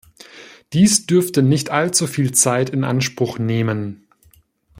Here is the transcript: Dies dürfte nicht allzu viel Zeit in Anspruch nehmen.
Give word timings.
Dies 0.73 1.05
dürfte 1.05 1.43
nicht 1.43 1.69
allzu 1.69 2.07
viel 2.07 2.31
Zeit 2.31 2.71
in 2.71 2.83
Anspruch 2.85 3.37
nehmen. 3.37 4.07